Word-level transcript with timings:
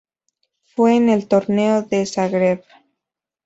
Fue 0.73 0.95
en 0.95 1.09
el 1.09 1.27
Torneo 1.27 1.83
de 1.83 2.07
Zagreb. 2.07 2.63